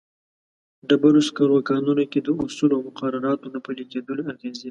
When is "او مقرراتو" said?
2.77-3.47